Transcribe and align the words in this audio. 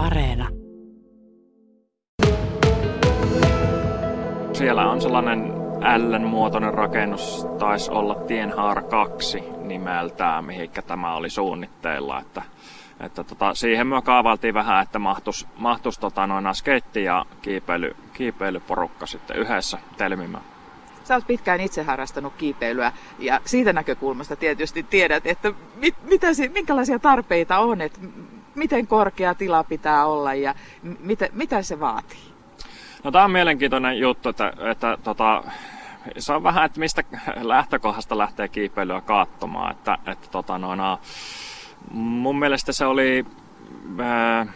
Areena. 0.00 0.48
Siellä 4.52 4.90
on 4.90 5.00
sellainen 5.00 5.52
L-muotoinen 5.96 6.74
rakennus, 6.74 7.46
taisi 7.58 7.90
olla 7.90 8.14
Tienhaara 8.14 8.82
2 8.82 9.40
nimeltään, 9.62 10.44
mihinkä 10.44 10.82
tämä 10.82 11.14
oli 11.14 11.30
suunnitteilla. 11.30 12.20
Että, 12.20 12.42
että 13.00 13.24
tota, 13.24 13.54
siihen 13.54 13.86
me 13.86 14.02
kaavailtiin 14.02 14.54
vähän, 14.54 14.82
että 14.82 14.98
mahtus, 14.98 15.46
mahtus 15.56 15.98
tota, 15.98 16.26
noin 16.26 16.54
skeitti 16.54 17.04
ja 17.04 17.24
kiipeily, 17.42 17.96
kiipeilyporukka 18.12 19.06
sitten 19.06 19.36
yhdessä 19.36 19.78
telmimään. 19.96 20.44
Sä 21.04 21.14
oot 21.14 21.26
pitkään 21.26 21.60
itse 21.60 21.82
harrastanut 21.82 22.32
kiipeilyä 22.38 22.92
ja 23.18 23.40
siitä 23.44 23.72
näkökulmasta 23.72 24.36
tietysti 24.36 24.82
tiedät, 24.82 25.26
että 25.26 25.52
mit, 25.76 25.94
mitä, 26.02 26.26
minkälaisia 26.52 26.98
tarpeita 26.98 27.58
on, 27.58 27.80
että 27.80 28.00
miten 28.60 28.86
korkea 28.86 29.34
tila 29.34 29.64
pitää 29.64 30.06
olla 30.06 30.34
ja 30.34 30.54
mitä, 31.00 31.28
mitä 31.32 31.62
se 31.62 31.80
vaatii? 31.80 32.18
No 33.04 33.10
tämä 33.10 33.24
on 33.24 33.30
mielenkiintoinen 33.30 33.98
juttu, 33.98 34.28
että, 34.28 34.52
että 34.70 34.98
tota, 35.04 35.44
se 36.18 36.32
on 36.32 36.42
vähän, 36.42 36.64
että 36.64 36.80
mistä 36.80 37.02
lähtökohdasta 37.40 38.18
lähtee 38.18 38.48
kiipeilyä 38.48 39.00
katsomaan. 39.00 39.70
Että, 39.70 39.98
että 40.06 40.28
tota, 40.30 40.58
noina, 40.58 40.98
mun 41.90 42.38
mielestä 42.38 42.72
se 42.72 42.86
oli 42.86 43.24
ää, 43.98 44.46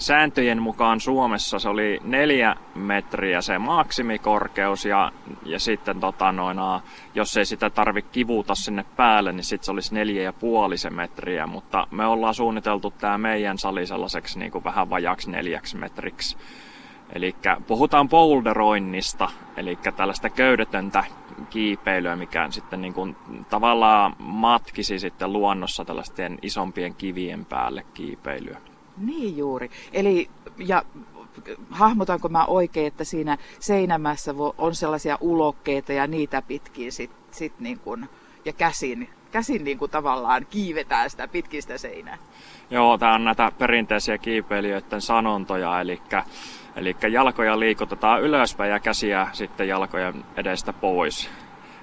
sääntöjen 0.00 0.62
mukaan 0.62 1.00
Suomessa 1.00 1.58
se 1.58 1.68
oli 1.68 2.00
neljä 2.04 2.56
metriä 2.74 3.40
se 3.40 3.58
maksimikorkeus 3.58 4.84
ja, 4.84 5.12
ja 5.44 5.60
sitten 5.60 6.00
tota 6.00 6.32
noina, 6.32 6.80
jos 7.14 7.36
ei 7.36 7.44
sitä 7.44 7.70
tarvi 7.70 8.02
kivuta 8.02 8.54
sinne 8.54 8.84
päälle, 8.96 9.32
niin 9.32 9.44
sitten 9.44 9.64
se 9.64 9.72
olisi 9.72 9.94
neljä 9.94 10.22
ja 10.22 10.32
puoli 10.32 10.78
se 10.78 10.90
metriä, 10.90 11.46
mutta 11.46 11.86
me 11.90 12.06
ollaan 12.06 12.34
suunniteltu 12.34 12.90
tämä 12.90 13.18
meidän 13.18 13.58
sali 13.58 13.86
sellaiseksi 13.86 14.38
niin 14.38 14.52
kuin 14.52 14.64
vähän 14.64 14.90
vajaksi 14.90 15.30
neljäksi 15.30 15.76
metriksi. 15.76 16.36
Eli 17.12 17.34
puhutaan 17.66 18.08
boulderoinnista, 18.08 19.28
eli 19.56 19.78
tällaista 19.96 20.30
köydetöntä 20.30 21.04
kiipeilyä, 21.50 22.16
mikä 22.16 22.46
sitten 22.50 22.80
niin 22.80 22.94
kuin 22.94 23.16
tavallaan 23.50 24.16
matkisi 24.18 24.98
sitten 24.98 25.32
luonnossa 25.32 25.84
tällaisten 25.84 26.38
isompien 26.42 26.94
kivien 26.94 27.44
päälle 27.44 27.84
kiipeilyä. 27.94 28.69
Niin 29.00 29.36
juuri. 29.36 29.70
Eli 29.92 30.30
ja 30.58 30.82
hahmotanko 31.70 32.28
mä 32.28 32.44
oikein, 32.44 32.86
että 32.86 33.04
siinä 33.04 33.38
seinämässä 33.60 34.34
on 34.58 34.74
sellaisia 34.74 35.18
ulokkeita 35.20 35.92
ja 35.92 36.06
niitä 36.06 36.42
pitkin 36.42 36.92
sit, 36.92 37.10
sit 37.30 37.60
niin 37.60 37.78
kuin, 37.78 38.08
ja 38.44 38.52
käsin, 38.52 39.08
käsin 39.30 39.64
niin 39.64 39.78
kuin 39.78 39.90
tavallaan 39.90 40.46
kiivetään 40.50 41.10
sitä 41.10 41.28
pitkin 41.28 41.62
sitä 41.62 41.78
seinää. 41.78 42.18
Joo, 42.70 42.98
tämä 42.98 43.14
on 43.14 43.24
näitä 43.24 43.52
perinteisiä 43.58 44.18
kiipeilijöiden 44.18 45.00
sanontoja, 45.00 45.80
eli, 45.80 46.02
eli 46.76 46.96
jalkoja 47.10 47.60
liikutetaan 47.60 48.22
ylöspäin 48.22 48.70
ja 48.70 48.80
käsiä 48.80 49.28
sitten 49.32 49.68
jalkojen 49.68 50.24
edestä 50.36 50.72
pois. 50.72 51.30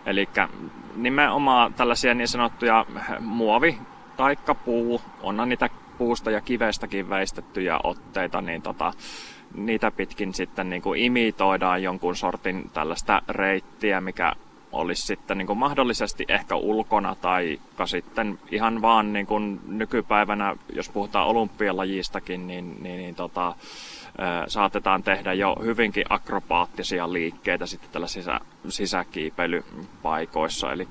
Eli 0.06 0.30
nimenomaan 0.96 1.74
tällaisia 1.74 2.14
niin 2.14 2.28
sanottuja 2.28 2.86
muovi- 3.20 3.78
taikka 4.18 4.56
puu, 4.56 5.02
onhan 5.22 5.50
niitä 5.50 5.70
puusta 5.98 6.32
ja 6.32 6.42
kivestäkin 6.42 7.10
väistettyjä 7.10 7.80
otteita, 7.84 8.42
niin 8.42 8.62
tota, 8.62 8.94
niitä 9.56 9.92
pitkin 9.92 10.34
sitten 10.34 10.70
niin 10.70 10.82
kuin 10.82 11.00
imitoidaan 11.00 11.84
jonkun 11.84 12.16
sortin 12.16 12.70
tällaista 12.74 13.22
reittiä, 13.30 14.02
mikä 14.02 14.34
olisi 14.72 15.02
sitten 15.02 15.38
niin 15.38 15.48
kuin 15.48 15.60
mahdollisesti 15.60 16.26
ehkä 16.28 16.56
ulkona 16.56 17.16
tai 17.16 17.60
sitten 17.86 18.40
ihan 18.52 18.82
vaan 18.82 19.14
niin 19.14 19.28
kuin 19.28 19.60
nykypäivänä, 19.68 20.56
jos 20.74 20.90
puhutaan 20.90 21.28
olympialajistakin, 21.28 22.48
niin, 22.48 22.84
niin, 22.84 22.98
niin 22.98 23.16
tota, 23.16 23.56
saatetaan 24.48 25.04
tehdä 25.04 25.34
jo 25.34 25.56
hyvinkin 25.64 26.06
akrobaattisia 26.10 27.14
liikkeitä 27.14 27.66
sitten 27.66 27.90
tällaisissa 27.92 28.40
sisäkiipeilypaikoissa. 28.70 30.72
Eli 30.72 30.88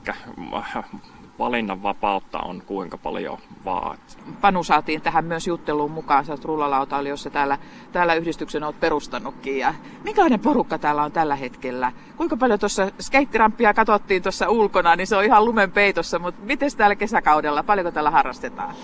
valinnanvapautta 1.39 2.39
on 2.39 2.63
kuinka 2.67 2.99
paljon 2.99 3.39
vaat. 3.65 4.19
Panu 4.41 4.65
saatiin 4.65 5.03
tähän 5.03 5.25
myös 5.25 5.47
jutteluun 5.47 5.91
mukaan. 5.91 6.25
Sä 6.25 6.33
oot 6.33 7.09
jossa 7.09 7.31
täällä, 7.31 7.59
täällä 7.93 8.15
yhdistyksen 8.15 8.65
oot 8.65 8.81
perustanutkin. 8.81 9.59
Ja 9.59 9.75
minkälainen 10.05 10.41
porukka 10.41 10.79
täällä 10.79 11.03
on 11.03 11.13
tällä 11.13 11.37
hetkellä? 11.37 11.93
Kuinka 12.17 12.37
paljon 12.37 12.59
tuossa 12.59 12.91
skeittirampia 13.01 13.75
katsottiin 13.75 14.23
tuossa 14.23 14.49
ulkona, 14.49 14.97
niin 14.97 15.07
se 15.07 15.17
on 15.17 15.25
ihan 15.25 15.45
lumen 15.45 15.73
peitossa. 15.73 16.19
Mutta 16.19 16.41
miten 16.45 16.71
täällä 16.77 16.97
kesäkaudella, 16.97 17.63
paljonko 17.63 17.91
täällä 17.93 18.11
harrastetaan? 18.11 18.75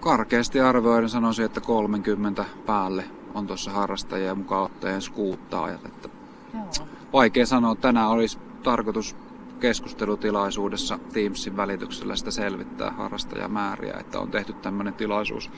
Karkeasti 0.00 0.60
arvioiden 0.60 1.08
sanoisin, 1.08 1.44
että 1.44 1.60
30 1.60 2.44
päälle 2.66 3.04
on 3.34 3.46
tuossa 3.46 3.70
harrastajia 3.70 4.34
mukaan 4.34 4.64
ottajien 4.64 5.02
skuuttaajat. 5.02 5.84
Että 5.86 6.08
Vaikea 7.12 7.46
sanoa, 7.46 7.74
tänään 7.74 8.08
olisi 8.08 8.38
tarkoitus 8.62 9.16
keskustelutilaisuudessa 9.60 10.98
Teamsin 11.12 11.56
välityksellä 11.56 12.16
sitä 12.16 12.30
selvittää 12.30 12.90
harrastajamääriä, 12.90 13.96
että 14.00 14.20
on 14.20 14.30
tehty 14.30 14.52
tämmöinen 14.52 14.94
tilaisuus, 14.94 15.50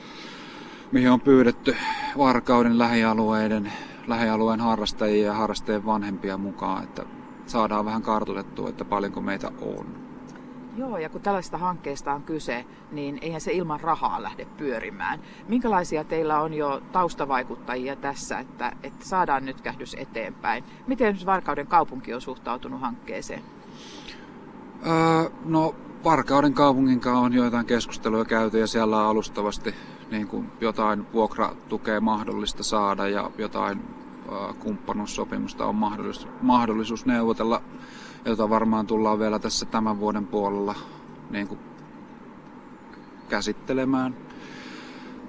mihin 0.91 1.11
on 1.11 1.21
pyydetty 1.21 1.75
Varkauden 2.17 2.77
lähialueiden, 2.77 3.71
lähialueen 4.07 4.59
harrastajia 4.59 5.25
ja 5.25 5.33
harrastajien 5.33 5.85
vanhempia 5.85 6.37
mukaan, 6.37 6.83
että 6.83 7.03
saadaan 7.45 7.85
vähän 7.85 8.01
kartoitettua, 8.01 8.69
että 8.69 8.85
paljonko 8.85 9.21
meitä 9.21 9.51
on. 9.61 10.09
Joo, 10.77 10.97
ja 10.97 11.09
kun 11.09 11.21
tällaista 11.21 11.57
hankkeesta 11.57 12.13
on 12.13 12.23
kyse, 12.23 12.65
niin 12.91 13.19
eihän 13.21 13.41
se 13.41 13.51
ilman 13.51 13.79
rahaa 13.79 14.23
lähde 14.23 14.45
pyörimään. 14.45 15.19
Minkälaisia 15.47 16.03
teillä 16.03 16.41
on 16.41 16.53
jo 16.53 16.81
taustavaikuttajia 16.91 17.95
tässä, 17.95 18.39
että, 18.39 18.71
että 18.83 19.05
saadaan 19.05 19.45
nyt 19.45 19.61
kähdys 19.61 19.95
eteenpäin? 19.99 20.63
Miten 20.87 21.17
Varkauden 21.25 21.67
kaupunki 21.67 22.13
on 22.13 22.21
suhtautunut 22.21 22.81
hankkeeseen? 22.81 23.41
Öö, 24.85 25.29
no 25.45 25.75
Varkauden 26.03 26.53
kaupungin 26.53 26.99
kanssa 26.99 27.19
on 27.19 27.33
joitain 27.33 27.65
keskusteluja 27.65 28.25
käyty 28.25 28.59
ja 28.59 28.67
siellä 28.67 28.97
on 28.97 29.05
alustavasti 29.05 29.75
niin 30.11 30.27
kuin 30.27 30.51
jotain 30.61 31.13
vuokratukea 31.13 32.01
mahdollista 32.01 32.63
saada 32.63 33.07
ja 33.07 33.31
jotain 33.37 33.81
öö, 34.31 34.53
kumppanuussopimusta 34.53 35.65
on 35.65 35.75
mahdollisuus, 35.75 36.27
mahdollisuus 36.41 37.05
neuvotella, 37.05 37.61
jota 38.25 38.49
varmaan 38.49 38.87
tullaan 38.87 39.19
vielä 39.19 39.39
tässä 39.39 39.65
tämän 39.65 39.99
vuoden 39.99 40.27
puolella 40.27 40.75
niin 41.29 41.47
kuin 41.47 41.59
käsittelemään. 43.29 44.15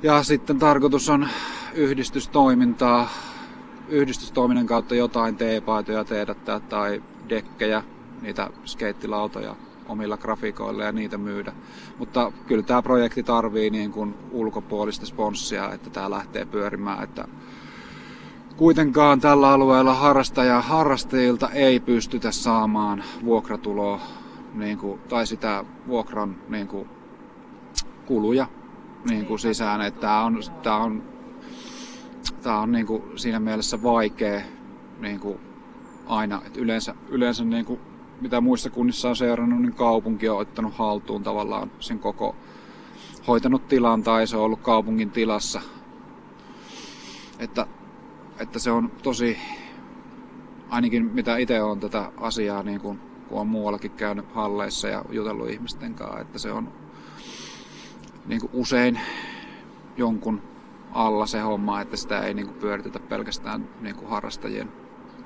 Ja 0.03 0.23
sitten 0.23 0.59
tarkoitus 0.59 1.09
on 1.09 1.29
yhdistystoimintaa, 1.75 3.09
yhdistystoiminnan 3.89 4.67
kautta 4.67 4.95
jotain 4.95 5.37
teepaitoja 5.37 6.05
tehdä 6.05 6.35
tai 6.69 7.03
dekkejä 7.29 7.83
niitä 8.23 8.51
skeittilautoja 8.65 9.57
omilla 9.89 10.17
grafiikoilla 10.17 10.85
ja 10.85 10.93
niitä 10.93 11.19
myydä. 11.19 11.53
Mutta 11.99 12.33
kyllä 12.47 12.63
tämä 12.63 12.83
projekti 12.83 13.23
tarvii 13.23 13.71
niin 13.71 13.93
kuin 13.93 14.15
ulkopuolista 14.31 15.07
sponssia, 15.07 15.73
että 15.73 15.91
tämä 15.91 16.11
lähtee 16.11 16.45
pyörimään. 16.45 17.05
Että 17.05 17.29
kuitenkaan 18.57 19.21
tällä 19.21 19.51
alueella 19.51 19.95
harrastaja, 19.95 20.61
harrastajilta 20.61 21.49
ei 21.49 21.81
pystytä 21.81 22.33
saamaan 22.33 23.05
vuokratuloa 23.25 24.01
niin 24.55 24.79
kuin, 24.79 25.01
tai 25.01 25.27
sitä 25.27 25.65
vuokran 25.89 26.37
niin 26.49 26.69
kuin, 26.69 26.89
kuluja 28.07 28.47
niin 29.11 29.27
kuin 29.27 29.39
sisään. 29.39 29.81
Että 29.81 30.01
tämä 30.01 30.25
on, 30.25 30.39
tämä 30.63 30.77
on, 30.77 31.03
tämä 32.43 32.61
on 32.61 32.73
niin 32.73 32.87
kuin, 32.87 33.03
siinä 33.17 33.41
mielessä 33.41 33.83
vaikea 33.83 34.41
niin 35.01 35.21
kuin, 35.21 35.41
aina. 36.07 36.43
Että 36.47 36.61
yleensä, 36.61 36.95
yleensä 37.09 37.45
niin 37.45 37.65
kuin, 37.65 37.81
mitä 38.21 38.41
muissa 38.41 38.71
kunnissa 38.71 39.09
on 39.09 39.17
seurannut, 39.17 39.63
niin 39.63 39.75
kaupunki 39.75 40.29
on 40.29 40.39
ottanut 40.39 40.75
haltuun 40.75 41.23
tavallaan 41.23 41.71
sen 41.81 41.99
koko 41.99 42.37
hoitanut 43.27 43.69
tilan 43.69 44.03
tai 44.03 44.27
se 44.27 44.37
on 44.37 44.43
ollut 44.43 44.61
kaupungin 44.61 45.11
tilassa. 45.11 45.61
Että, 47.39 47.67
että 48.39 48.59
se 48.59 48.71
on 48.71 48.93
tosi, 49.03 49.39
ainakin 50.69 51.05
mitä 51.05 51.37
itse 51.37 51.63
on 51.63 51.81
tätä 51.81 52.13
asiaa, 52.17 52.63
niin 52.63 52.81
kun, 52.81 53.01
kun 53.29 53.41
on 53.41 53.47
muuallakin 53.47 53.91
käynyt 53.91 54.35
halleissa 54.35 54.89
ja 54.89 55.05
jutellut 55.11 55.51
ihmisten 55.51 55.95
kanssa, 55.95 56.21
että 56.21 56.39
se 56.39 56.53
on 56.53 56.73
niin 58.27 58.41
kuin 58.41 58.51
usein 58.53 59.01
jonkun 59.97 60.43
alla 60.93 61.27
se 61.27 61.41
homma, 61.41 61.81
että 61.81 61.97
sitä 61.97 62.21
ei 62.21 62.35
niin 62.35 62.47
kuin 62.47 62.59
pyöritetä 62.59 62.99
pelkästään 62.99 63.69
niin 63.81 63.97
kuin 63.97 64.11
harrastajien 64.11 64.73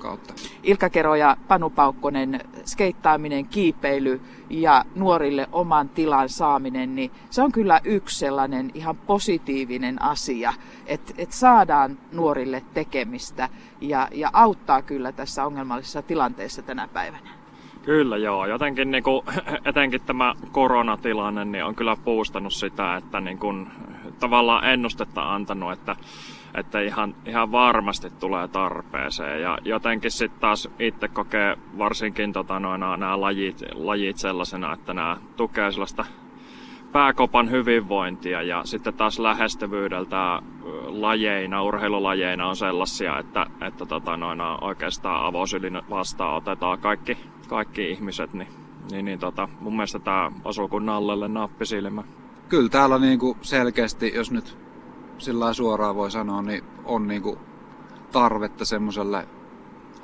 kautta. 0.05 0.35
Ilkka 0.63 0.91
Kero 0.91 1.15
ja 1.15 1.37
Panu 1.49 1.71
Paukkonen, 1.71 2.41
skeittaaminen, 2.67 3.47
kiipeily 3.47 4.21
ja 4.51 4.85
nuorille 4.95 5.49
oman 5.53 5.89
tilan 5.89 6.29
saaminen, 6.29 6.95
niin 6.95 7.11
se 7.31 7.43
on 7.43 7.53
kyllä 7.53 7.81
yksi 7.85 8.19
sellainen 8.19 8.71
ihan 8.75 8.97
positiivinen 8.97 10.03
asia, 10.03 10.53
että, 10.87 11.15
että 11.19 11.37
saadaan 11.37 11.99
nuorille 12.13 12.63
tekemistä 12.75 13.49
ja, 13.81 14.09
ja 14.13 14.31
auttaa 14.33 14.83
kyllä 14.83 15.13
tässä 15.13 15.45
ongelmallisessa 15.45 16.03
tilanteessa 16.03 16.63
tänä 16.63 16.89
päivänä. 16.89 17.44
Kyllä 17.85 18.17
joo, 18.17 18.47
jotenkin 18.47 18.91
niin 18.91 19.03
kuin, 19.03 19.23
etenkin 19.65 20.01
tämä 20.01 20.35
koronatilanne 20.53 21.45
niin 21.45 21.65
on 21.65 21.75
kyllä 21.75 21.97
puustanut 22.05 22.53
sitä, 22.53 22.97
että 22.97 23.21
niin 23.21 23.39
kuin, 23.39 23.67
tavallaan 24.21 24.65
ennustetta 24.65 25.35
antanut, 25.35 25.73
että, 25.73 25.97
että 26.55 26.81
ihan, 26.81 27.15
ihan 27.27 27.53
varmasti 27.53 28.11
tulee 28.11 28.49
tarpeeseen. 28.49 29.43
Ja 29.43 29.59
jotenkin 29.65 30.11
sitten 30.11 30.41
taas 30.41 30.69
itse 30.79 31.09
kokee 31.09 31.57
varsinkin 31.79 32.33
tota, 32.33 32.61
noin, 32.61 32.81
nämä 32.81 33.21
lajit, 33.21 33.63
lajit 33.75 34.17
sellaisena, 34.17 34.73
että 34.73 34.95
nämä 34.95 35.17
tukee 35.37 35.73
sellaista 35.73 36.05
pääkopan 36.95 37.51
hyvinvointia 37.51 38.43
ja 38.43 38.63
sitten 38.65 38.95
taas 38.95 39.19
lähestyvyydeltä 39.19 40.43
lajeina, 40.87 41.63
urheilulajeina 41.63 42.49
on 42.49 42.57
sellaisia, 42.57 43.19
että, 43.19 43.47
että 43.67 43.87
tota, 43.87 44.17
noin, 44.17 44.41
oikeastaan 44.61 45.27
avosylin 45.27 45.83
vastaan 45.91 46.37
otetaan 46.37 46.79
kaikki, 46.79 47.19
kaikki 47.49 47.91
ihmiset, 47.91 48.33
niin, 48.33 48.49
niin, 48.91 49.05
niin 49.05 49.19
tota, 49.19 49.49
mun 49.61 49.73
mielestä 49.77 49.99
tämä 49.99 50.33
osuu 50.45 50.69
kuin 50.69 50.87
nallelle 50.87 51.29
nappisilmä. 51.29 52.03
Kyllä 52.49 52.69
täällä 52.69 52.99
niinku 52.99 53.37
selkeästi, 53.43 54.13
jos 54.15 54.31
nyt 54.31 54.59
sillä 55.19 55.53
suoraan 55.53 55.97
voi 55.97 56.11
sanoa, 56.11 56.43
niin 56.43 56.65
on 56.85 57.09
niinku 57.09 57.39
tarvetta 58.13 58.65
semmoiselle 58.65 59.29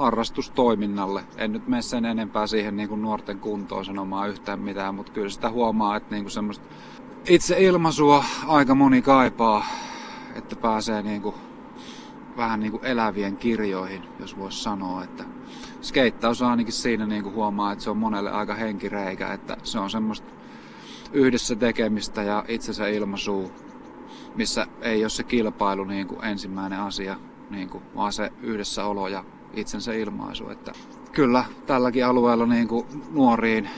harrastustoiminnalle. 0.01 1.25
En 1.37 1.53
nyt 1.53 1.69
mene 1.69 1.83
sen 1.83 2.05
enempää 2.05 2.47
siihen 2.47 2.77
niin 2.77 2.89
kuin 2.89 3.03
nuorten 3.03 3.39
kuntoon 3.39 3.85
sanomaan 3.85 4.29
yhtään 4.29 4.61
mitään, 4.61 4.95
mutta 4.95 5.13
kyllä 5.13 5.29
sitä 5.29 5.51
huomaa, 5.51 5.97
että 5.97 6.15
niin 6.15 6.25
kuin 6.25 6.33
semmoista 6.33 6.65
itse 7.29 7.57
ilmaisua 7.61 8.25
aika 8.47 8.75
moni 8.75 9.03
kaipaa, 9.03 9.67
että 10.35 10.57
pääsee 10.57 11.03
niin 11.03 11.23
kuin 11.23 11.35
vähän 12.37 12.61
niin 12.61 12.73
kuin 12.73 12.85
elävien 12.85 13.37
kirjoihin, 13.37 14.03
jos 14.19 14.39
voisi 14.39 14.63
sanoa, 14.63 15.05
että 15.05 15.25
skeittaus 15.83 16.43
ainakin 16.43 16.73
siinä 16.73 17.07
niin 17.07 17.23
kuin 17.23 17.35
huomaa, 17.35 17.73
että 17.73 17.85
se 17.85 17.91
on 17.91 17.97
monelle 17.97 18.31
aika 18.31 18.55
henkireikä, 18.55 19.33
että 19.33 19.57
se 19.63 19.79
on 19.79 19.91
semmoista 19.91 20.29
yhdessä 21.13 21.57
tekemistä 21.57 22.23
ja 22.23 22.45
itsensä 22.49 22.89
ilmaisua, 22.89 23.51
missä 24.35 24.67
ei 24.81 25.03
ole 25.05 25.09
se 25.09 25.23
kilpailu 25.23 25.85
niin 25.85 26.07
kuin 26.07 26.25
ensimmäinen 26.25 26.81
asia, 26.81 27.17
niin 27.51 27.69
kuin, 27.69 27.85
vaan 27.95 28.13
se 28.13 28.33
yhdessäolo 28.43 29.09
ja 29.09 29.25
itsensä 29.55 29.93
ilmaisu. 29.93 30.49
Että 30.49 30.73
kyllä 31.13 31.45
tälläkin 31.67 32.07
alueella 32.07 32.47
niin 32.47 32.69
kuin 32.69 32.87
nuoriin 33.11 33.71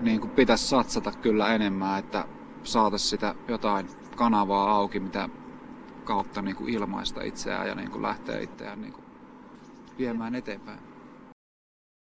niin 0.00 0.20
kuin 0.20 0.30
pitäisi 0.30 0.66
satsata 0.66 1.12
kyllä 1.12 1.54
enemmän, 1.54 1.98
että 1.98 2.24
saataisiin 2.64 3.10
sitä 3.10 3.34
jotain 3.48 3.86
kanavaa 4.16 4.70
auki, 4.70 5.00
mitä 5.00 5.28
kautta 6.04 6.42
niin 6.42 6.56
kuin 6.56 6.74
ilmaista 6.74 7.22
itseään 7.22 7.68
ja 7.68 7.74
niin 7.74 7.90
kuin 7.90 8.02
lähteä 8.02 8.38
itseään 8.38 8.80
niin 8.80 8.92
kuin 8.92 9.04
viemään 9.98 10.34
eteenpäin. 10.34 10.87